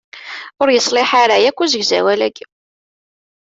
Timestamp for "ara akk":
1.21-1.59